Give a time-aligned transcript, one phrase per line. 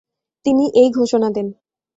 [0.45, 1.47] তিনি এই ঘোষণা দেন।